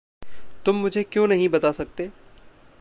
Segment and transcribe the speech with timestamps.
[0.65, 2.09] तुम मुझे क्यों नहीं बता सकते?